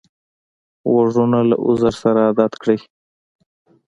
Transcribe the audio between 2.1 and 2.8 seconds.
عادت کړی